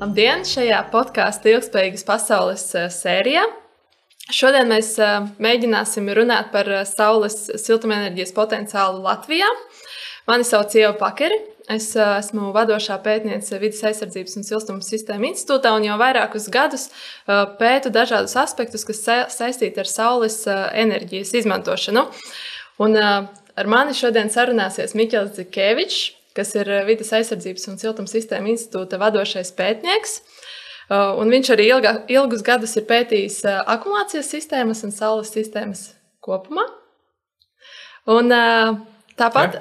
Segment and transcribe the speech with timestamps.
[0.00, 0.46] Labdien!
[0.48, 3.42] Šajā podkāstu ilgspējīgas pasaules eh, sērijā.
[4.32, 9.50] Šodien mēs eh, mēģināsim runāt par eh, saules siltumenerģijas potenciālu Latvijā.
[10.30, 11.36] Mani sauc Ieva Pakeri.
[11.68, 16.88] Es esmu vadošā pētniece Vides aizsardzības un siltuma sistēmu institūtā un jau vairākus gadus
[17.60, 19.04] pētu dažādus aspektus, kas
[19.36, 22.08] saistīti ar saules enerģijas izmantošanu.
[22.82, 26.08] Un ar mani šodien sarunāsies Miķels Zikevičs,
[26.40, 30.20] kas ir eh, Vides aizsardzības un siltuma sistēma institūta vadošais pētnieks.
[30.90, 35.90] Eh, un viņš arī ilga, ilgus gadus ir pētījis eh, akumulācijas sistēmas un saules sistēmas
[36.24, 36.64] kopumā.
[38.10, 38.32] Un,
[39.20, 39.58] tāpat,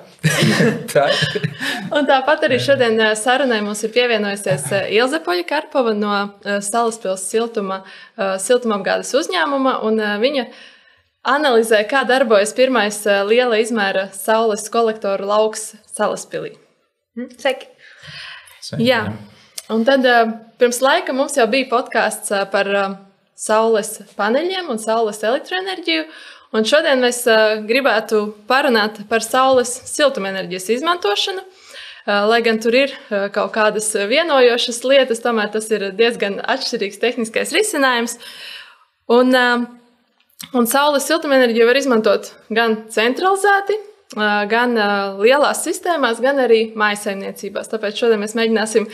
[0.90, 1.04] Tā.
[1.98, 4.64] un tāpat arī šodien sarunai mums ir pievienojusies
[4.96, 6.14] Ilze Poļakarpova no
[6.64, 7.82] Salaspils siltuma,
[8.16, 9.76] siltumapgādes uzņēmuma.
[10.24, 10.48] Viņa
[11.36, 16.56] analizē, kā darbojas pirmais liela izmēra saules kolektoru lauks Salaspilī.
[17.20, 17.30] Hm?
[17.36, 17.68] Seki.
[18.64, 19.04] Seki jā.
[19.04, 19.38] jā.
[19.70, 20.06] Un tad
[20.58, 22.70] pirms laika mums jau bija podkāsts par
[23.38, 26.06] saules paneļiem un saules elektroenerģiju.
[26.58, 27.22] Un šodien mēs
[27.70, 31.44] gribētu parunāt par saules siltumenerģijas izmantošanu.
[32.32, 32.96] Lai gan tur ir
[33.36, 38.16] kaut kādas vienojošas lietas, tomēr tas ir diezgan atšķirīgs tehniskais risinājums.
[39.14, 43.78] Un, un saules siltumenerģiju var izmantot gan centralizēti,
[44.16, 44.74] gan
[45.20, 47.70] lielās sistēmās, gan arī maisaimniecībās.
[47.70, 48.88] Tāpēc šodien mēs mēģināsim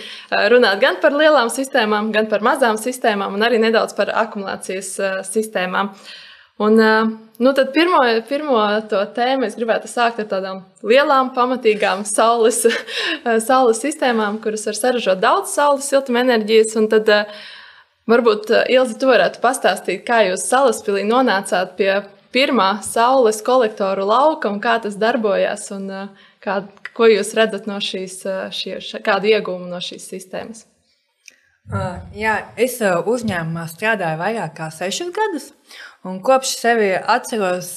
[0.52, 4.96] runāt gan par lielām sistēmām, gan par mazām sistēmām, un arī nedaudz par akumulācijas
[5.30, 5.94] sistēmām.
[6.58, 6.80] Un,
[7.38, 8.00] nu, tad pirmo,
[8.30, 8.60] pirmo
[8.92, 12.62] to tēmu es gribētu sākt ar tādām lielām, pamatīgām saules,
[13.48, 16.76] saules sistēmām, kuras var saražot daudz saules siltuma enerģijas.
[16.92, 17.12] Tad
[18.08, 21.92] varbūt Ilzi, tu varētu pastāstīt, kā jūs salaspīlī nonācāt pie
[22.36, 26.62] pirmā saules kolektoru lauka un kā tas darbojas un uh, kā,
[26.96, 30.66] ko jūs redzat no šīs, uh, šie, kādu iegūmu no šīs sistēmas?
[31.66, 35.50] Uh, jā, es uzņēmumā strādāju vairāk kā sešus gadus.
[36.06, 37.72] Un kopš sevi atceros,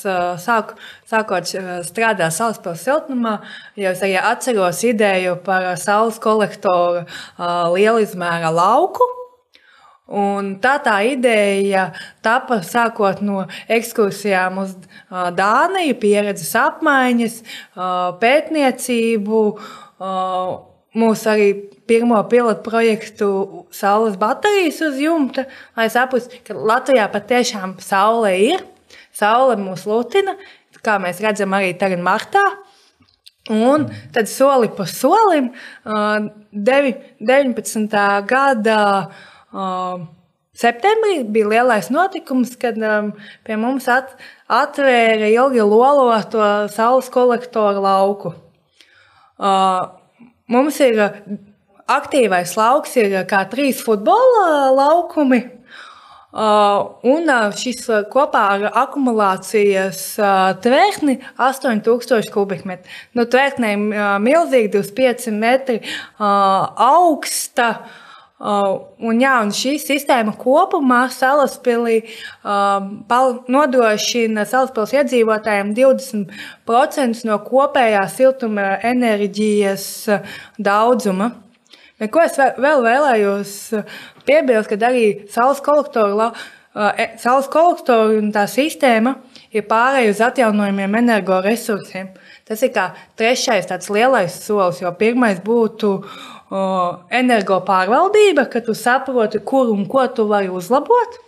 [0.45, 0.75] sāku,
[1.09, 1.49] sākot
[1.89, 3.39] strādāt saules pilsētas siltumā,
[3.81, 7.07] jau es arī atceros ideju par saules kolektoru
[7.73, 9.07] lielu izmēra lauku,
[10.09, 11.91] Un tā tā ideja
[12.25, 14.73] tapa sākot no ekskursijām uz
[15.11, 17.43] Dāniju, pieredzes apmaiņas,
[18.23, 19.43] pētniecību.
[20.99, 21.49] Mūsu arī
[21.89, 23.29] pirmo pilotu projektu
[23.75, 25.45] Saules baterijas uz jumta,
[25.77, 28.65] lai saprastu, ka Latvijā patiešām saule ir.
[29.13, 30.37] Saule mūs lutina,
[30.85, 32.45] kā mēs redzam arī tagad martā.
[33.53, 35.53] Un tad soli pa solim
[35.85, 38.25] 19.
[38.29, 38.79] gada
[39.49, 40.03] Uh,
[40.53, 43.13] septembrī bija lielais notikums, kad um,
[43.47, 44.11] pie mums at,
[44.53, 46.43] atvēra ilgi loloto
[46.75, 48.35] saules kolektoru lauku.
[49.39, 49.89] Uh,
[50.53, 51.01] mums ir
[51.89, 55.47] aktīvais lauks, ir kā trīs futbola laukumi.
[56.29, 60.03] Uh, un šis kopā ar akumulācijas
[60.61, 62.93] tvērsni 8000 kubikmetru.
[63.17, 65.81] Nu, Tvērsnē ir milzīgi, 25 metri
[66.21, 67.71] augsta.
[67.73, 68.05] Uh, Uh,
[68.39, 78.77] un, jā, un šī sistēma kopumā Salaspilī uh, nodrošina Salaspils iedzīvotājiem 20% no kopējā siltuma
[78.87, 79.89] enerģijas
[80.59, 81.33] daudzuma.
[81.99, 83.57] Bet ko es vēl vēlējos
[84.29, 89.17] piebilst, kad arī saules kolektoru, uh, saules kolektoru un tā sistēma
[89.51, 92.15] ir pārēj uz atjaunojumiem energoresursiem.
[92.47, 98.75] Tas ir kā trešais tāds lielais solis, jo pirmais būtu uh, energo pārvaldība, ka tu
[98.75, 101.19] saproti, kur un ko tu vari uzlabot.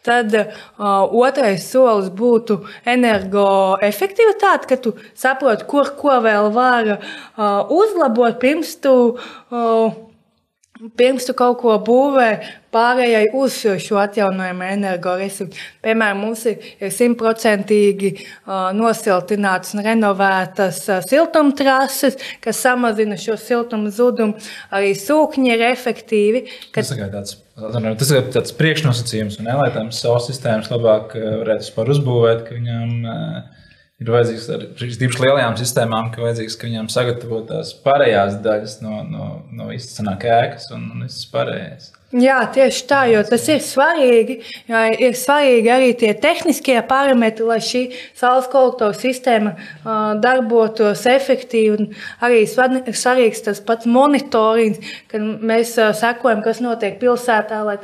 [0.00, 0.44] Tad uh,
[1.12, 8.94] otrais solis būtu energoefektivitāte, ka tu saproti, kur ko vēl var uh, uzlabot, pirms tu
[9.12, 9.98] uh,
[10.96, 12.28] Pirms tu kaut ko būvē,
[12.72, 15.58] pārējai uz šo atjaunojumu energoresursu.
[15.84, 18.14] Piemēram, mums ir simtprocentīgi
[18.78, 24.40] nosiltinātas un renovētas siltumtrases, kas samazina šo siltuma zudumu.
[24.72, 26.44] Arī sūkņi ir efektīvi.
[26.72, 26.80] Kad...
[26.80, 27.36] Tas, tāds,
[28.00, 32.96] tas ir tāds priekšnosacījums, un, tam savu sistēmas labāk varētu uzbūvēt, ka viņam
[34.00, 39.00] ir vajadzīgs ar šīm lielajām sistēmām, ka vajadzīgs, ka viņām sagatavot tās pārējās daļas no,
[39.06, 41.90] no, no izcenāk ēkas un, un viss pārējais.
[42.10, 44.40] Jā, tieši tā, jo tas ir svarīgi.
[44.98, 47.84] Ir svarīgi arī tie tehniskie parametri, lai šī
[48.18, 51.86] saules kolektora sistēma uh, darbotos efektīvi.
[52.26, 54.82] Arī svarīgs tas pats monitorings,
[55.12, 57.78] kad mēs uh, sekojam, kas notiek pilsētā, lai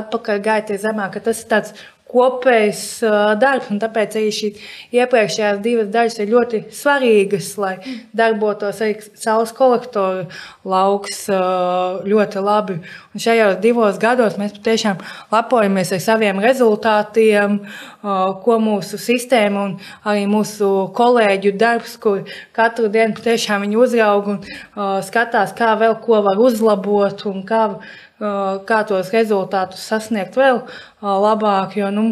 [0.00, 1.20] atpakaļ gaita ir zemāk.
[1.22, 2.82] Tas ir tāds kopējs
[3.40, 3.68] darbs.
[3.82, 4.62] Tāpēc arī šīs
[4.96, 7.74] iepriekšējās divas daļas ir ļoti svarīgas, lai
[8.16, 10.24] darbotos arī saules kolektoru
[10.68, 11.26] lauks
[12.08, 12.78] ļoti labi.
[13.12, 15.02] Un šajos divos gados mēs patiešām
[15.34, 17.60] lepojamies ar saviem rezultātiem,
[18.44, 19.76] ko mūsu sistēma un
[20.08, 22.24] arī mūsu kolēģu darbs, kur
[22.56, 27.64] katru dienu patiešām viņi uzrauga un skatās, kā vēl ko var uzlabot un kā
[28.18, 30.64] kā tos rezultātus sasniegt vēl
[31.02, 31.76] labāk.
[31.78, 32.08] Jo, nu,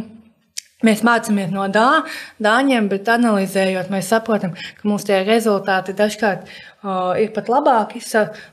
[0.85, 2.05] Mēs mācāmies no dā,
[2.44, 8.03] dāņiem, bet analizējot, mēs saprotam, ka mūsu tie rezultāti dažkārt uh, ir pat labāki.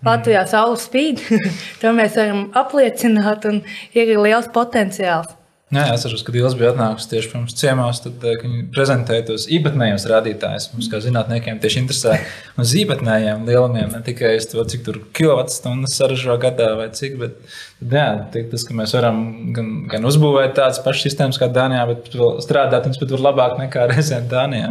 [0.07, 1.19] Latvijā saule spīd,
[1.81, 3.59] to mēs varam apliecināt, un
[3.91, 5.35] ir liels potenciāls.
[5.73, 9.25] Jā, es atceros, kad Ilza bija atnākusi tieši pie mums ciemos, tad eh, viņi prezentēja
[9.31, 10.67] tos īpatnējos rādītājus.
[10.73, 12.17] Mums, kā zinātniekiem, tieši interesē
[12.61, 17.57] uz īpatnējiem lielumiem, ne tikai uz to, cik tur kilovatstundas saražo gadā vai cik, bet
[17.95, 18.05] jā,
[18.35, 19.23] tas, ka mēs varam
[19.55, 22.13] gan, gan uzbūvēt tādas pašas sistēmas kā Dānijā, bet
[22.45, 24.69] strādāt viņas pat var labāk nekā reizēm Dānijā.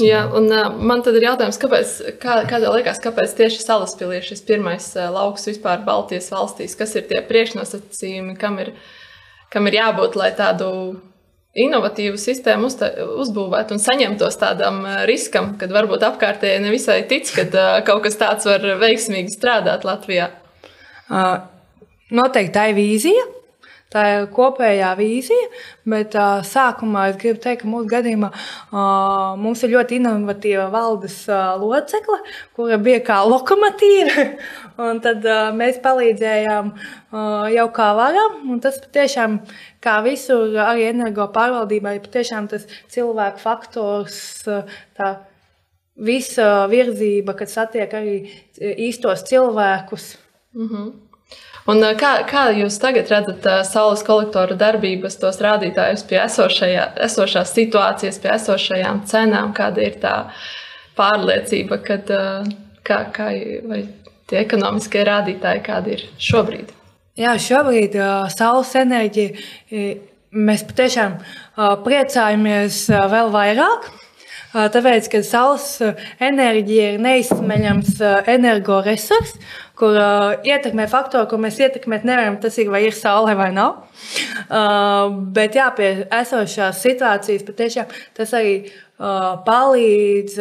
[0.00, 4.26] Jā, un uh, man tad ir jautājums, kāpēc, kā, kādā liekas, kāpēc tieši Salaspīlī ir
[4.26, 6.74] šis pirmais uh, lauks vispār Baltijas valstīs?
[6.78, 9.02] Kas ir tie priekšnosacījumi, kam ir ielikumi?
[9.54, 10.68] Kam ir jābūt, lai tādu
[11.54, 12.68] inovatīvu sistēmu
[13.22, 18.18] uzbūvētu un saņemtos tādam eh, riskam, kad varbūt apkārtēji nevisai tic, ka uh, kaut kas
[18.18, 20.32] tāds var veiksmīgi strādāt Latvijā?
[22.14, 23.24] Noteikti tā ir vīzija.
[23.92, 25.50] Tā ir kopējā vīzija,
[25.86, 31.20] bet uh, sākumā es gribu teikt, ka mūsu gadījumā uh, mums ir ļoti inovatīva valdes
[31.30, 32.18] uh, locekle,
[32.56, 34.24] kura bija kā lokomotīva.
[35.04, 38.56] tad uh, mēs palīdzējām uh, jau kā varam.
[38.64, 39.38] Tas patiešām,
[39.84, 44.18] kā visur, arī energo pārvaldībā, ir patiešām tas cilvēku faktors.
[44.48, 45.14] Uh, tā,
[45.94, 48.14] Visa virzība, kad satiek arī
[48.58, 50.16] īstos cilvēkus.
[50.54, 51.03] Mm -hmm.
[51.70, 57.54] Un kā, kā jūs tagad redzat uh, saules kolektoru darbības, tos rādītājus pie esošajā, esošās
[57.56, 59.54] situācijas, pie esošajām cenām?
[59.56, 60.14] Kāda ir tā
[60.98, 62.44] pārliecība, kad, uh,
[62.84, 63.30] kā, kā,
[63.70, 63.80] vai
[64.28, 66.74] tie ekonomiskie rādītāji, kādi ir šobrīd?
[67.16, 69.94] Jā, šobrīd uh, saules enerģija
[70.34, 73.88] mēs patiešām uh, priecājamies uh, vēl vairāk.
[74.54, 75.66] Tāpēc, ka saules
[76.22, 77.96] enerģija ir neizsmeļams
[78.30, 79.34] energoresurss,
[79.74, 79.98] kur
[80.46, 82.36] ietekmē faktori, ko mēs ietekmēt nevaram.
[82.42, 83.82] Tas ir vai ir saule vai nav.
[85.34, 88.54] Bet jā, pie esošās situācijas patiešām tas arī
[89.48, 90.38] palīdz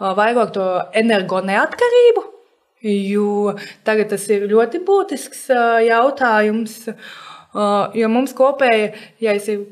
[0.00, 0.66] vairāk to
[1.00, 2.26] energo neatkarību.
[2.84, 3.54] Jo
[3.84, 5.48] tagad tas ir ļoti būtisks
[5.88, 6.76] jautājums.
[7.96, 9.64] Jo mums kopējais ir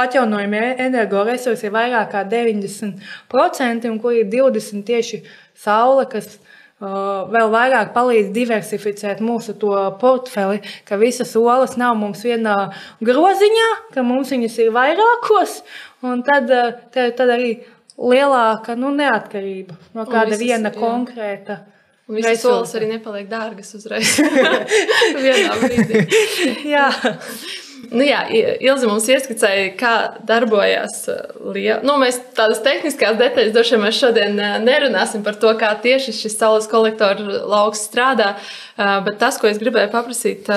[0.00, 5.22] uh, atjaunojamie energoresursi ir vairāk kā 90%, un kur ir 20% tieši
[5.60, 6.48] saule, kas ir
[6.80, 9.52] vēl vairāk palīdz diversificēt mūsu
[10.00, 12.56] portfeli, ka visas olas nav mums vienā
[13.04, 15.60] groziņā, ka mums viņas ir vairākos,
[16.02, 16.48] un tad,
[16.94, 17.58] tad, tad arī
[18.00, 20.78] lielāka nu, neatkarība no kāda visas, viena jā.
[20.80, 21.60] konkrēta.
[22.08, 24.16] Un visas solis arī nepaliek dārgas uzreiz.
[25.24, 26.06] Vienā brīdī.
[26.74, 26.88] jā.
[27.90, 28.20] Nu jā,
[28.62, 29.94] Ilzi mums ieskicēja, kā
[30.26, 31.20] darbojas uh,
[31.54, 31.80] liela.
[31.86, 36.38] Nu, mēs tādas tehniskās detaļas droši vien šodien uh, nerunāsim par to, kā tieši šis
[36.38, 38.36] saules kolektoru lauks strādā.
[38.76, 40.50] Uh, bet tas, ko es gribēju paprasīt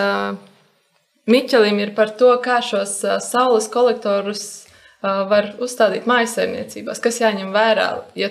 [1.23, 4.41] Miķelim, ir par to, kā šos saules kolektorus
[5.03, 6.99] var uzstādīt mājsaimniecībās.
[7.03, 7.87] Kas jāņem vērā?
[8.19, 8.27] Ja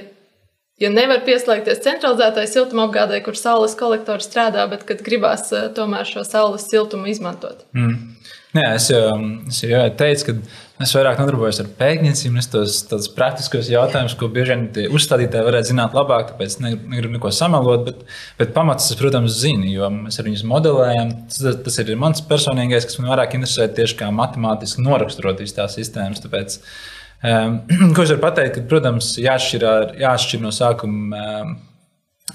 [0.82, 6.66] ja nevar pieslēgties centralizētai siltumapgādē, kur saules kolektors strādā, bet kad gribās tomēr šo saules
[6.70, 7.64] siltumu izmantot.
[7.76, 8.11] Mm.
[8.52, 9.14] Nē, es jau,
[9.48, 14.52] es jau teicu, ka es vairāk nodarbojos ar pētniecību, es tos praktiskos jautājumus, ko bieži
[14.52, 17.86] vien uzstādītāji varētu zināt labāk, tāpēc negribu neko samalot.
[17.86, 18.04] Bet,
[18.42, 21.16] bet pamats, es, protams, zinu, jo mēs ar viņus modelējam.
[21.32, 25.80] Tas, tas ir mans personīgais, kas man vairāk interesē tieši kā matemātiski noraksturot visas tās
[25.80, 26.20] sistēmas.
[26.20, 26.60] Tāpēc,
[27.32, 27.60] um,
[27.96, 29.68] ko es varu pateikt, ka, protams, jāšķir,
[30.04, 31.28] jāšķir no sākuma.
[31.42, 31.60] Um,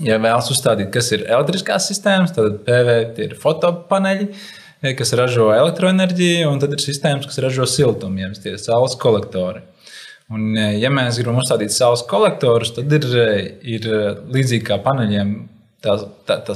[0.04, 4.28] Ja vēlas uzstādīt, kas ir elektriskās sistēmas, tad PV ir fotopaneļi.
[4.28, 9.64] Uh, kas ražo elektroenerģiju, un tad ir sistēmas, kas ražo siltumu, jeb tie saules kolektori.
[10.34, 13.06] Un, ja mēs gribam uzstādīt saules kolektorus, tad ir,
[13.64, 13.88] ir
[14.34, 15.38] līdzīgi kā paneļiem.
[15.86, 16.56] Tas tā, tā,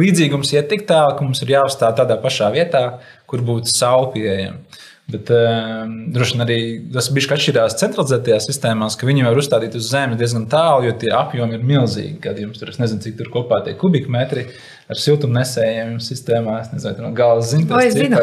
[0.00, 2.86] līdzīgums iet tik tālu, ka mums ir jāuzstāv tādā pašā vietā,
[3.30, 4.80] kur būtu saule pieejama.
[5.04, 6.58] Bet um, droši vien arī
[6.94, 11.10] tas bija atšķirās centralizētajās sistēmās, ka viņi var uzstādīt uz zemes diezgan tālu, jo tie
[11.12, 12.16] apjomi ir milzīgi.
[12.24, 14.46] Kad jums tur, es nezinu, cik tur kopā tie kubikmetri,
[14.90, 16.58] ar siltumnesējiem sistēmā.
[16.64, 18.18] Es nezinu, no galvas zinu, zinu.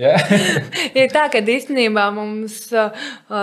[0.00, 0.14] Jā,
[1.00, 2.94] Ir tā, ka īstenībā mums uh,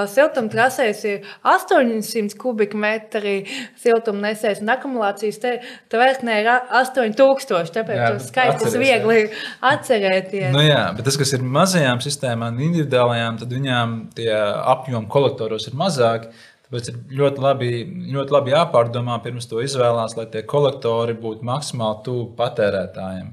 [0.10, 3.36] siltumtrasēs ir 800 kubikmetri
[3.82, 5.54] siltumnesējs un akumulācijas te,
[5.94, 7.74] tvertnē ir a- 8000.
[7.78, 9.40] Tāpēc Jā, tos skaitļus atceries, viegli ir
[9.72, 10.52] atcerēties.
[10.56, 15.78] nu, jā, bet tas, kas ir mazajām sistēmām, individuālajām, tad viņām tie apjomi kolektoros ir
[15.78, 16.32] mazāki.
[16.68, 17.70] Tāpēc ir ļoti labi,
[18.12, 23.30] ļoti labi jāpārdomā pirms to izvēlās, lai tie kolektori būtu maksimāli tuvu patērētājiem.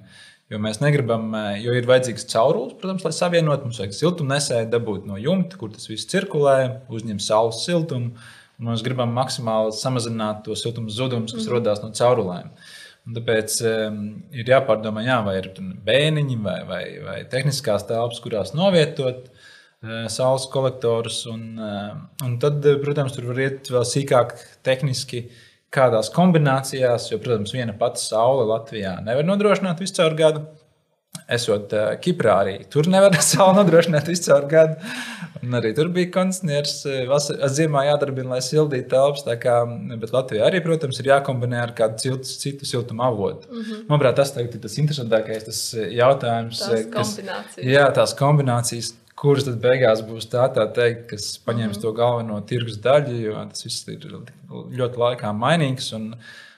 [0.53, 3.67] Jo mēs negribam, eh, jo ir vajadzīgs caurulis, protams, lai savienotu.
[3.67, 8.15] Mums vajag siltumnesēju dabūt no jumta, kur tas viss cirkulē, uzņem saules siltumu.
[8.61, 12.53] Un mēs gribam maksimāli samazināt to siltuma zudumu, kas mm radās no caurulēm.
[13.05, 13.99] Un tāpēc um,
[14.33, 15.51] ir jāpārdomā, jā, vai ir
[15.85, 19.27] bēniņi vai, vai, vai tehniskās telpas, kurās novietot
[20.09, 21.27] saules kolektorus.
[21.31, 24.37] Un, uh, un tad, eh, protams, tur var iet vēl sīkāk
[24.67, 25.25] tehniski,
[25.75, 30.45] kādās kombinācijās, jo, protams, viena pati saule Latvijā nevar nodrošināt visu caur gadu.
[31.31, 31.73] Esot
[32.03, 34.77] Kiprā arī tur nevar sauli nodrošināt visu caur gadu.
[35.45, 36.11] Un arī tur bija
[36.89, 39.25] eh, vasar- Ziemā jādarbina, lai sildītu telpas.
[39.43, 39.57] Kā,
[40.01, 43.49] bet Latvijā arī, protams, ir jākombinē ar kādu citu, citu siltuma avotu.
[43.51, 43.87] Mm -hmm.
[43.89, 46.61] Manuprāt, tas ir tas interesantākais tas eh, jautājums.
[46.61, 47.67] Tās eh, kas- kombinācijas.
[47.75, 51.83] Jā, tās kombinācijas, kuras tad beigās būs tā, tā teikt, kas paņems mm -hmm.
[51.83, 54.09] to galveno tirgus daļu, jo tas viss ir
[54.51, 55.93] ļoti laikā mainīgs.
[55.97, 56.15] Un,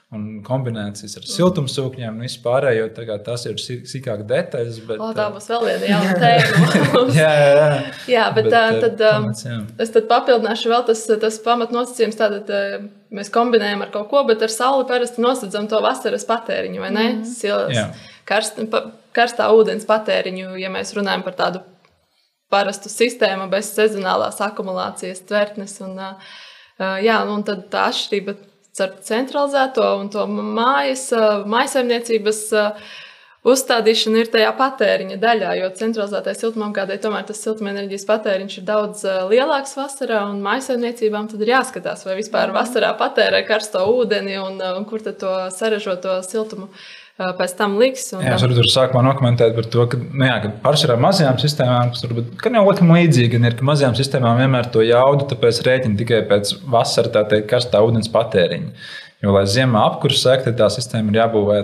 [0.07, 2.85] Un kombinācijas ar siltumsūkņiem un vispārējo.
[2.95, 4.77] tā Tas ir sī- sīkāk detaļas.
[4.87, 7.01] Bet, O, tā būs vēl viena jauna tēma.
[7.21, 7.81] jā, jā, jā.
[8.07, 9.57] Jā, bet, bet eh, tad, um, pamats, jā.
[9.83, 12.15] es tad papildināšu vēl tas, tas pamatnosacījums.
[12.15, 16.79] Tātad eh, mēs kombinējam ar kaut ko, bet ar sauli parasti nosacām to vasaras patēriņu,
[16.79, 17.07] vai ne?
[17.27, 17.89] Sil- Jā.
[18.23, 21.59] Karst, pa, karstā ūdens patēriņu, ja mēs runājam par tādu
[22.53, 25.79] parastu sistēmu bez sezonālās akumulācijas tvertnes.
[25.85, 25.97] Un,
[26.77, 28.37] jā, nu, un tad tā atšķirība
[28.77, 31.09] starp centralizēto un to mājas,
[32.53, 32.75] ā,
[33.47, 39.73] uzstādīšanu ir tajā patēriņa daļā, jo centralizētais siltumapgādē tomēr tas siltumenerģijas patēriņš ir daudz lielāks
[39.77, 45.05] vasarā, un maisaimniecībām tad ir jāskatās, vai vispār vasarā patērē karsto ūdeni un, un kur
[45.05, 46.69] tad to sarežoto siltumu
[47.17, 48.11] pēc tam liks.
[48.13, 51.91] Jā, es varu tur sākumā nokomentēt par to, ka, nu, jā, ka pārsvarā mazajām sistēmām,
[51.93, 55.63] kas turbūt gan jau otram līdzīgi, gan ir, ka mazajām sistēmām vienmēr to jaudu, tāpēc
[55.65, 58.87] rēķina tikai pēc vasaras, tā teikt, karstā ūdens patēriņa.
[59.25, 61.55] Jo, lai ziemā apkursu sektu, tā sistēma ir jābūvē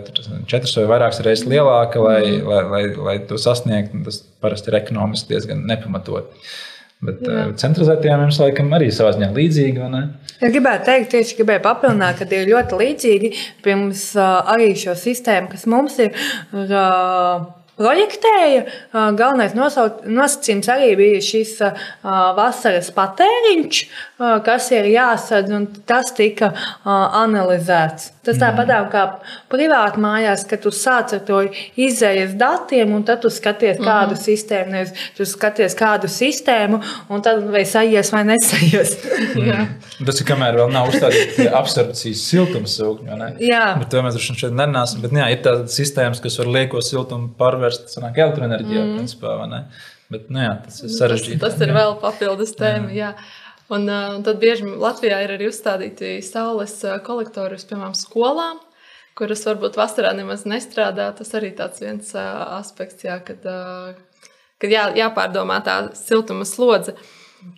[0.50, 2.48] četras vai vairākas reizes lielāka, lai, Mhm.
[2.50, 4.04] lai, lai, lai to sasniegtu.
[4.08, 6.34] Tas parasti ir ekonomiski diezgan nepamatot.
[7.04, 7.48] Bet Jā.
[7.48, 9.90] uh, centralizētajām jums laikam arī savā ziņā līdzīgi?
[10.44, 13.34] Es gribētu teikt, tieši gribēju papildināt, ka ir ļoti līdzīgi
[13.66, 16.16] pirms uh, arī šo sistēmu, kas mums ir.
[16.54, 18.66] Uh, Projektēja.
[19.18, 21.56] Galvenais nosacījums arī bija šis
[22.04, 23.80] vasaras patēriņš,
[24.46, 26.52] kas ir jāsadz, un tas tika
[26.86, 28.12] analizēts.
[28.24, 29.02] Tas tāpat kā
[29.52, 31.42] privāti mājās, kad tu sāc ar to
[31.76, 36.80] izējas datiem, un tad tu skaties, kādu sistēmu, nevis tu skaties kādu sistēmu,
[37.12, 38.96] un tad vai sajies vai nesajies.
[39.50, 39.66] Jā.
[40.08, 43.10] Tas ir kamēr vēl nav uzstādīts absorpcijas siltumsūkņi.
[43.10, 43.30] vai ne?
[43.44, 43.66] Jā.
[43.82, 45.04] Bet to mēs droši vien šeit nerunāsim.
[45.04, 48.84] Bet, jā, ir tādas sistēmas, kas var lieko siltumu pārvērst sanāk, elektroenerģijā.
[48.84, 49.00] Mm.
[49.00, 49.38] Principā?
[50.12, 51.40] Bet, nu, jā, tas ir sarežģīti.
[51.42, 52.92] Tas, tas ir vēl papildus tēma.
[52.94, 53.14] Jā.
[53.74, 58.60] Un, uh, un tad bieži Latvijā ir arī uzstādīti saules uh, kolektori, uz, piemēram, skolām,
[59.18, 61.10] kuras varbūt vasarā nemaz nestrādā.
[61.18, 64.28] Tas arī tāds viens uh, aspekts, jā, kad, uh,
[64.62, 66.98] kad jā, jāpārdomā tā siltuma slodze.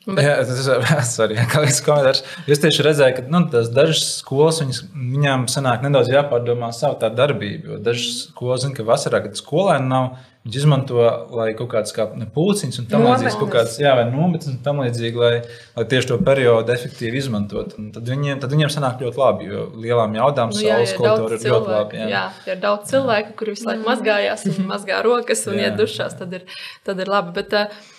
[0.05, 0.83] Bet, Jā, tas ir
[1.15, 2.21] sorry, jā, kā līdz komentārs.
[2.45, 7.09] Es tieši redzēju, ka nu, tās dažas skolas, viņas, viņām sanāk nedaudz jāpārdomā savu tā
[7.13, 7.79] darbību.
[7.85, 10.11] Dažas skolas zina, ka vasarā, kad skolēni nav,
[10.45, 10.99] viņi izmanto,
[11.33, 14.59] lai kaut kādas kā ne, pulciņas un tam līdzīgas, kaut kādas, jā, vai nometnes un
[14.67, 15.31] tam līdzīgi, lai,
[15.73, 17.73] lai tieši to periodu efektīvi izmantot.
[17.81, 21.41] Un tad viņiem, tad viņiem sanāk ļoti labi, jo lielām jaudām Nu, jā, saules ja
[21.41, 22.03] ir ļoti labi.
[22.03, 25.71] jā, ja ir daudz cilvēku, kuri visu laiku mazgājās un mazgā rokas un Jā.
[25.71, 26.45] iet dušās, tad ir,
[26.85, 27.33] tad ir labi.
[27.41, 27.94] Bet, um,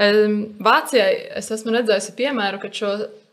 [0.00, 2.92] Vācijā es esmu redzējusi piemēru, ka šo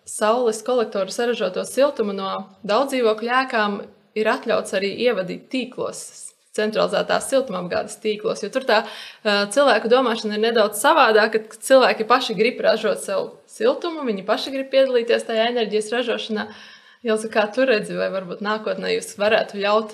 [0.09, 2.31] saules kolektoru saražoto siltumu no
[2.67, 3.79] daudz dzīvokļu ēkām
[4.19, 6.25] ir atļauts arī ievadīt tīklos.
[6.59, 11.43] Centralizētās siltumapgādes tīklos, jo tur tā uh, cilvēku domāšana ir nedaudz savādāka.
[11.61, 16.47] Cilvēki paši grib ražot sev siltumu, viņi paši grib piedalīties tajā enerģijas ražošanā.
[17.05, 19.93] Ilza, kā tu redzi, vai varbūt nākotnē jūs varētu ļaut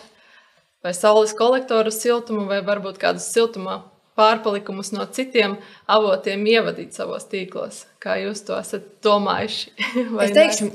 [0.82, 3.84] vai saules kolektoru siltumu, vai varbūt kādus siltuma
[4.16, 5.58] pārpalikumus no citiem
[5.92, 7.86] avotiem ievadīt savos tīklos?
[8.02, 9.74] Kā jūs to esat domājuši?
[10.26, 10.70] Es teikšu,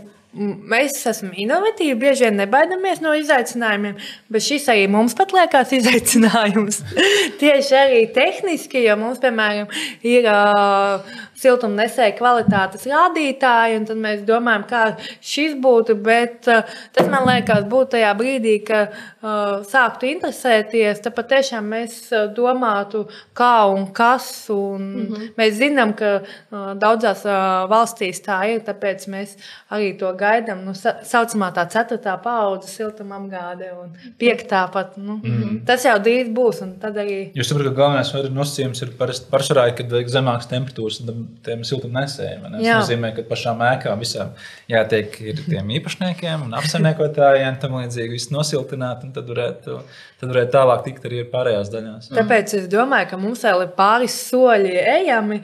[0.70, 3.96] mēs esam inovatīvi, bieži vien nebaidamies no izaicinājumiem,
[4.30, 6.82] bet šis arī mums pat liekas izaicinājums.
[7.40, 9.70] Tieši arī tehniski, jo mums, piemēram,
[10.06, 14.82] ir uh, siltumnesēju kvalitātes rādītāji, un tad mēs domājam, kā
[15.24, 15.96] šis būtu.
[16.04, 21.96] Bet uh, tas man liekas, būtu tajā brīdī, kad uh, sāktu interesēties, tad patiešām mēs
[22.12, 23.06] uh, domātu,
[23.36, 24.28] kā un kas.
[24.50, 25.28] Un mm -hmm.
[25.38, 29.36] Mēs zinām, ka uh, daudzās uh, valstīs tā ir, tāpēc mēs
[29.70, 30.64] arī to gaidām.
[30.64, 34.96] Nu, sa saucamā tā ceturtā paudze siltumapgāde un piektā pat.
[34.96, 35.64] Nu, mm -hmm.
[35.66, 36.62] Tas jau drīz būs.
[36.82, 37.32] Arī...
[37.34, 38.90] Jūs saprotat, ka galvenais nosacījums ir
[39.30, 41.00] pārsvarā, kad vajag zemākas temperatūras
[41.44, 42.46] tiem siltumnesējiem.
[42.54, 44.32] Tas nozīmē, ka pašām ēkām visām
[44.70, 49.78] jātiek tiem īpašniekiem un apsaimniekotājiem tam līdzīgi viss nosiltināt, un tad varētu,
[50.22, 52.10] tad varētu tālāk tikt arī pārējās daļās.
[52.16, 55.40] Tāpēc es domāju, ka mums vēl ir pāris soļi ejami,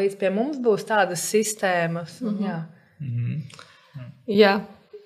[0.00, 2.20] līdz pie mums būs tādas sistēmas.
[2.20, 2.48] Mm -hmm.
[2.48, 2.58] Jā.
[3.00, 4.10] Mm -hmm.
[4.40, 4.60] jā.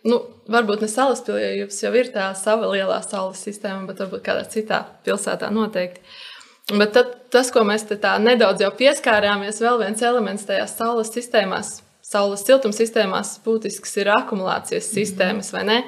[0.08, 3.98] Nu, varbūt ne saules pilsētā, jo jums jau ir tā sava lielā saules sistēma, bet
[3.98, 6.00] varbūt kādā citā pilsētā noteikti.
[6.00, 6.27] Uh,
[6.68, 11.78] Bet tad, tas, ko mēs tā nedaudz jau pieskārāmies, vēl viens elements tajās saules sistēmās,
[12.04, 15.78] saules siltuma sistēmās, būtisks ir akumulācijas sistēmas, vai ne?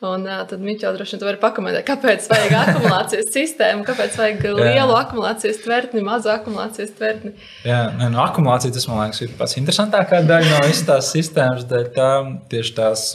[0.00, 4.94] Un uh, tad Miķels droši vien var pakomentēt, kāpēc vajag akumulācijas sistēmu, kāpēc vajag lielu
[4.96, 7.34] akumulācijas tvertni, mazu akumulācijas tvertni.
[7.68, 11.68] Jā, ne, no akumulācija tas man liekas ir pats interesantākā daļa no visas tās sistēmas,
[11.68, 12.08] dēļ tā
[12.52, 13.10] tieši tās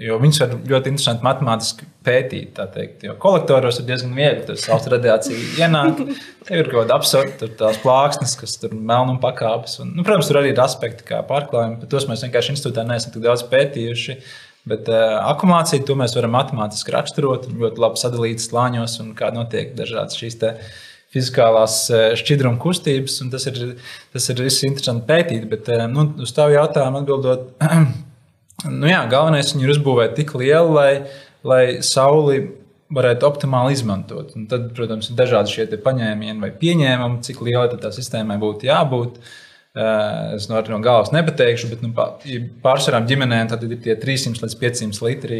[0.00, 2.56] Jo viņus var ļoti interesanti matemātiski pētīt.
[3.04, 4.46] Jo kolektoros ir diezgan viegli.
[4.46, 9.74] Tur saules radiācija ienāk, tur ir kaut kāda absurda, tās plāksnes, kas tur melnuma pakāpes.
[9.84, 13.12] Un, nu, protams, tur arī ir aspekti kā pārklājumi, bet tos mēs vienkārši institūtā neesam
[13.12, 14.16] tik daudz pētījuši.
[14.72, 19.74] Bet uh, akumulāciju to mēs varam matemātiski raksturot, ļoti labi sadalīt slāņos un kā notiek
[19.76, 20.38] dažādas šīs
[21.12, 21.76] fizikālās
[22.16, 23.18] šķidruma kustības.
[23.34, 23.60] Tas ir,
[24.16, 27.52] tas ir interesanti pētīt, bet uh, nu, uz tavu jautājumu atbildot.
[28.70, 30.90] Nu jā, galvenais ir uzbūvēt tik lielu, lai,
[31.46, 32.42] lai sauli
[32.92, 34.34] varētu optimāli izmantot.
[34.38, 39.18] Un tad, protams, ir dažādi šie paņēmieni vai pieņēmumi, cik lielai tā sistēmai būtu jābūt.
[39.72, 41.94] Eh, es no, no galvas nepateikšu, bet nu,
[42.64, 45.38] pārsvarā ģimenēm tad ir tie 300 līdz 500 litri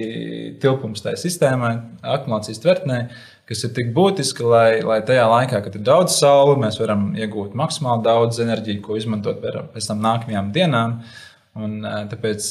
[0.62, 1.74] tilpums tajā sistēmā,
[2.14, 3.02] akumulācijas tvertnē,
[3.50, 7.52] kas ir tik būtiski, lai, lai tajā laikā, kad ir daudz saule, mēs varam iegūt
[7.60, 10.96] maksimāli daudz enerģiju, ko izmantot pēc tam nākamajām dienām.
[10.96, 12.46] Uh, Un, tāpēc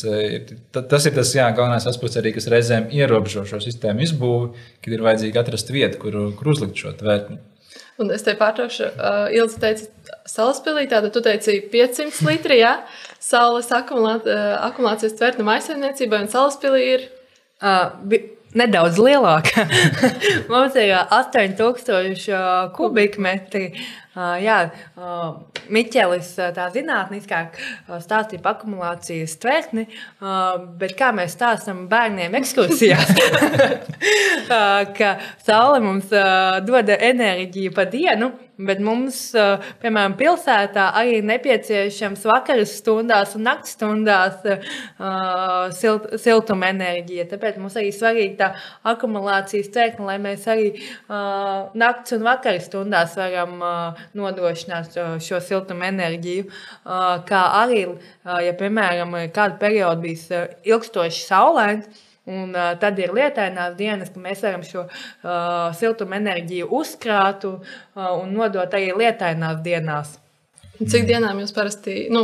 [0.77, 4.51] tas ir tas jā, galvenais aspekts, arī, kas reizēm ierobežo šo sistēmu izbūvi,
[4.83, 7.39] kad ir vajadzīgi atrast vietu, kur, kur uzlikt šo tvērtni.
[8.01, 9.87] Un es te pārtraukšu, uh, Ilza teica,
[10.29, 12.75] salaspīlī, tātad tu teici 500 litri, jā,
[13.21, 17.09] saules akumulāt, uh, akumulācijas tvērtne maisaimniecībai, un salaspīlī ir?
[17.61, 18.21] Uh, bi
[18.57, 19.65] nedaudz lielāka.
[20.51, 23.71] Mums ir 8000 kubikmetri.
[24.11, 24.57] Jā,
[25.71, 27.55] Miķelis tā zinātniskāk
[28.03, 29.85] stāstīja par akumulācijas tvertni,
[30.81, 33.13] bet kā mēs stāstām bērniem ekskursijās,
[34.97, 35.13] ka
[35.45, 36.11] saule mums
[36.67, 39.17] dod enerģiju pa dienu, Bet mums,
[39.81, 47.25] piemēram, pilsētā arī ir nepieciešams vakaras stundās un naktas stundās uh, silt, siltuma enerģija.
[47.31, 48.49] Tāpēc mums arī svarīga tā
[48.91, 55.89] akumulācijas cēkla, lai mēs arī uh, naktas un vakaras stundās varam uh, nodrošināt šo, siltuma
[55.89, 56.47] enerģiju.
[57.27, 57.83] Kā arī,
[58.45, 60.29] ja, piemēram, kādu periodu bijis
[60.67, 66.67] ilgstoši saulains, Un, uh, tad ir lietainās dienas, kad mēs varam šo uh, siltumu enerģiju
[66.77, 70.19] uzkrāt uh, un nodot arī lietainās dienās.
[70.77, 72.23] Cik dienām jūs parasti, nu,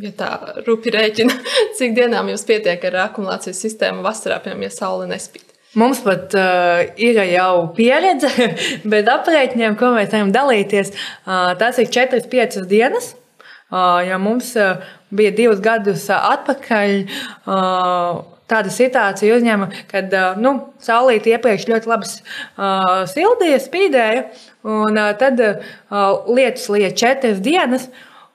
[0.00, 0.30] ja tā
[0.66, 1.38] rupi rēķina,
[1.78, 5.49] cik dienām jūs pietiek ar akumulācijas sistēmu vasarā, piemēram, ja saule nespīd?
[5.78, 8.30] Mums pat uh, ir jau pieredze,
[8.92, 13.12] bet aprēķiniem, ko mēs varam dalīties, uh, tas ir 4-5 dienas.
[13.70, 14.82] Uh, ja mums uh,
[15.14, 16.96] bija divus gadus atpakaļ,
[17.46, 18.18] uh,
[18.50, 24.28] tāda situācija uzņēma, kad nu, saulīte iepriekš ļoti labi uh, sildīja, spīdēja,
[24.66, 25.74] un uh, tad uh,
[26.26, 27.86] lietus lieja četras dienas.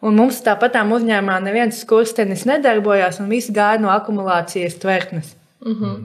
[0.06, 5.34] Un mums tāpat uzņēmumā neviens skurstenis nedarbojās, un viss gāja no akumulācijas tvertnes.
[5.66, 6.04] Mm -hmm.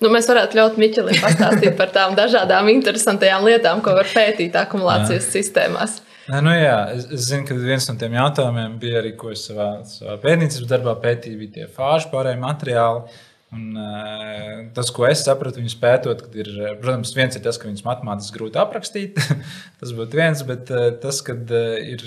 [0.00, 5.26] Nu, mēs varētu ļaut Miķelim pastāstīt par tām dažādām interesantām lietām, ko var pētīt akumulācijas
[5.26, 5.32] Jā.
[5.34, 5.98] sistēmās.
[6.30, 9.42] Nē, nu jā, es, es zinu, ka viens no tiem jautājumiem bija arī, ko es
[9.48, 13.18] savā, savā pētniecības darbā pētīju, bija tie fāžu pārējie materiāli.
[13.50, 13.74] Un,
[14.76, 18.60] tas, ko es sapratu, viņus pētot, ir, protams, viens ir tas, ka viņus matemātiski grūti
[18.62, 19.18] aprakstīt.
[19.80, 20.70] tas būtu viens, bet
[21.02, 21.34] tas, ka
[21.82, 22.06] ir,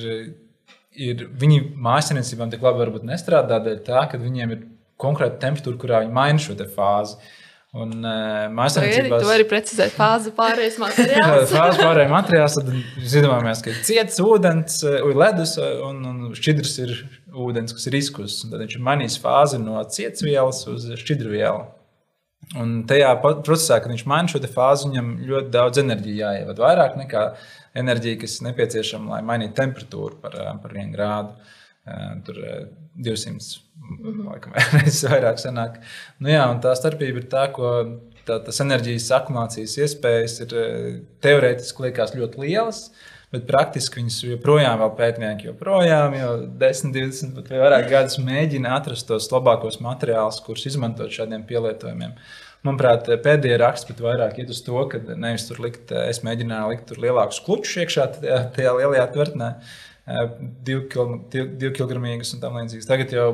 [0.95, 4.65] ir viņi mājasniecībām tik labi nestrādā, dēļ tā, ka viņiem ir
[5.04, 7.19] konkrēta temperatūra, kurā viņi maina šo fāzi.
[7.19, 7.39] Uh,
[7.73, 9.23] Un, uh, Māksliniecībās...
[9.23, 11.49] Tu vari precizēt fāzi pārējais materiāls.
[11.49, 14.75] fāzi pārējais materiāls, tad zināmais, ka ir ciets ūdens,
[15.17, 16.93] ledus un, un šķidrs ir
[17.33, 18.43] ūdens, kas ir izkusis.
[18.51, 21.65] Tad viņš ir mainījis fāzi no cietsvielas uz šķidrvielu.
[22.59, 26.65] Un tajā procesā, kad viņš maina šo fāzi, viņam ļoti daudz enerģijas jāievada.
[26.67, 27.23] Vairāk nekā
[27.81, 31.33] enerģija, kas nepieciešama, lai mainītu temperatūru par, par vienu grādu.
[32.24, 32.38] Tur
[32.96, 34.54] 200 mm -hmm.
[34.78, 35.82] reizes vairāk sanāk.
[36.19, 37.72] Nu, jā, tā starpība ir tā, ko
[38.26, 40.56] tā, tas enerģijas akumulācijas iespējas ir
[41.22, 42.86] teorētiski liekas ļoti lielas.
[43.34, 49.08] Bet praktiski viņas joprojām ir pētnieki, joprojām jau 10, 20 vai vairāk gadus mēģina atrast
[49.10, 52.13] tos labākos materiālus, kurus izmantot šādiem pielietojumiem.
[52.63, 56.86] Manuprāt, pēdējie raksti pat vairāk iet uz to, ka nevis tur likt, es mēģināju likt
[56.91, 59.50] tur lielākus klučus iekšā tajā, tajā lielajā tvertnē,
[60.68, 62.89] divkilogramīgus un tam līdzīgus.
[62.89, 63.28] Tagad jau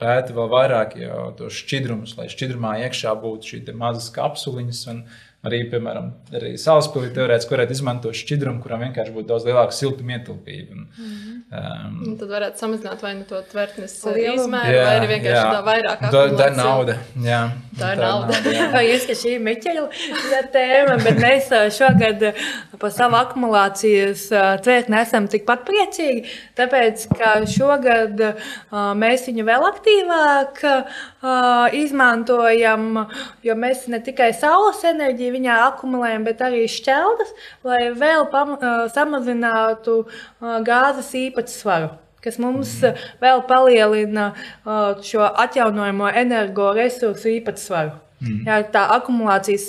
[0.00, 0.96] pēta vēl vairāk
[1.38, 4.82] tos šķidrumus, lai šķidrumā iekšā būtu šī mazas kapsuliņas.
[4.92, 5.02] Un,
[5.46, 10.74] Arī, piemēram, arī sauspilsē teorētiski varētu izmantot šķidrumu, kuram vienkārši būtu daudz lielāka siltuma ietilpība.
[10.74, 12.06] Un, mm -hmm.
[12.08, 15.52] um, tad varētu samazināt vai nu to tvertnes izmēru, jā, vai arī vienkārši jā.
[15.54, 16.02] tā vairāk.
[16.02, 16.96] Tā, tā ir nauda.
[17.28, 17.42] Jā.
[17.78, 18.40] Tā ir nauda.
[18.76, 22.24] Vai jūs, ka šī ir Miķeļa tēma, bet mēs šogad
[22.80, 24.26] par savu akumulācijas
[24.64, 26.24] tvertni esam tikpat priecīgi,
[26.56, 28.22] tāpēc, ka šogad
[28.96, 30.64] mēs viņu vēl aktīvāk
[31.76, 33.06] izmantojam,
[33.44, 37.36] jo mēs ne tikai saules enerģiju viņā akumulējam, bet arī šķeldas,
[37.68, 38.56] lai vēl pam,
[38.96, 40.02] samazinātu
[40.66, 41.94] gāzes īpatsvaru
[42.26, 42.72] kas mums
[43.22, 44.32] vēl palielina
[45.06, 47.94] šo atjaunojamo energoresursu īpatsvaru.
[48.24, 48.42] Mm.
[48.48, 49.68] Jā, tā akumulācijas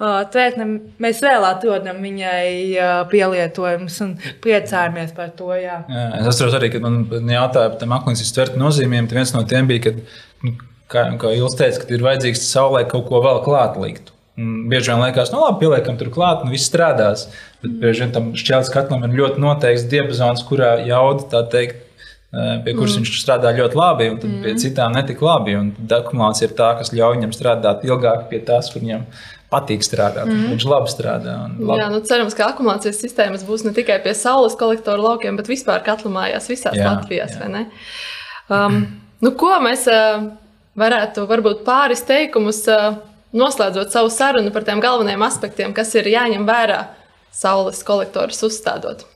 [0.00, 0.66] tvētne
[1.02, 5.50] mēs vēl atrodam viņai pielietojumus un priecājamies par to.
[5.58, 5.82] Jā.
[5.90, 9.44] Jā, es atceros arī, kad man jautāja par tiem akumulācijas tvētnes nozīmēm, tad viens no
[9.50, 10.00] tiem bija, kad,
[10.46, 10.54] nu,
[10.92, 14.14] kā, kā Ilis teica, ka ir vajadzīgs saulē kaut ko vēl klāt likt.
[14.40, 17.26] Un bieži vien liekas, nu, labi, pieliekam tur klāt, un viss strādās.
[17.60, 21.82] Bet bieži vien tam šķēles katlam ir ļoti noteikts diapazons, kurā jauda, tā teikt,
[22.30, 23.02] pie kuras mm.
[23.02, 24.38] viņš strādā ļoti labi, un mm.
[24.44, 25.56] pie citām netik labi.
[25.58, 29.04] Un akumulācija ir tā, kas ļauj viņam strādāt ilgāk pie tās, kur viņam
[29.50, 30.30] patīk strādāt.
[30.30, 30.54] Mm.
[30.54, 31.36] Viņš labi strādā.
[31.58, 31.82] Labi.
[31.82, 35.82] Jā, nu cerams, ka akumulācijas sistēmas būs ne tikai pie saules kolektoru laukiem, bet vispār
[35.84, 37.34] katlu mājās visās jā, Latvijās.
[37.34, 37.66] Jā.
[38.46, 38.84] Um,
[39.20, 40.30] nu, ko mēs uh,
[40.78, 42.62] varētu varbūt pāris teikumus.
[42.70, 46.82] Uh, noslēdzot savu sarunu par tiem galvenajiem aspektiem, kas ir jāņem vērā
[47.34, 49.06] saules kolektorus uzstādot.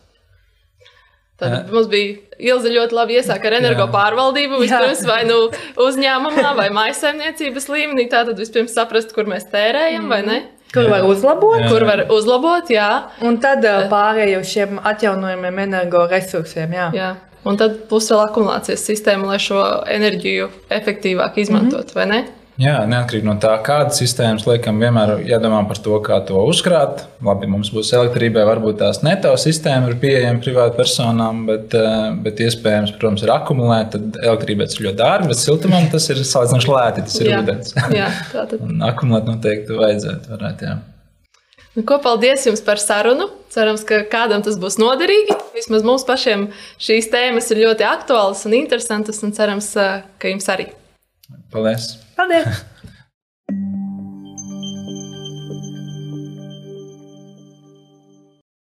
[1.34, 1.60] Tad Jā.
[1.74, 4.60] mums bija Ilza ļoti labi iesāka ar energo pārvaldību.
[4.62, 5.48] Vispirms vai nu
[5.82, 8.06] uzņēmumā, vai maisaimniecības līmenī.
[8.10, 10.12] Tātad vispirms saprast, kur mēs tērējam, mm.
[10.12, 10.38] vai ne?
[10.74, 11.58] Kur var uzlabot?
[11.62, 11.70] Jā.
[11.70, 12.88] Kur var uzlabot, jā.
[13.26, 16.88] Un tad pārējai uz šiem atjaunojumiem energoresursiem, jā.
[16.94, 17.10] jā.
[17.46, 21.98] Un tad būs vēl akumulācijas sistēma, lai šo enerģiju efektīvāk izmantot, mm -hmm.
[21.98, 22.43] vai ne?
[22.54, 27.00] Jā, neatkarīgi no tā, kādas sistēmas liekam, vienmēr jādomā par to, kā to uzkrāt.
[27.26, 32.42] Labi, mums būs elektrībai, varbūt tās neto sistēma ir pieejama privātu personām, bet, eh, bet
[32.44, 33.90] iespējams, protams, ir akumulēt.
[33.96, 37.04] Tad elektrībai tas ir ļoti dārgi, bet siltumam tas ir salīdzinoši lēti.
[37.08, 37.74] Tas ir jā, ūdens.
[37.98, 38.62] jā, tā tad.
[38.90, 40.34] akumulēt noteikti vajadzētu.
[40.36, 40.78] Varētu, jā.
[41.74, 43.32] Nu, ko, paldies jums par sarunu.
[43.50, 45.34] Cerams, ka kādam tas būs noderīgi.
[45.58, 50.50] Vismaz mums pašiem šīs tēmas ir ļoti aktuālas un interesantas, un cerams, eh, ka jums
[50.54, 50.70] arī.
[51.50, 52.03] Paldies!
[52.16, 52.64] Paldies!